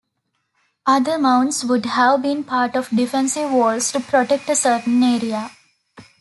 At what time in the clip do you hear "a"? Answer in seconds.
4.49-4.55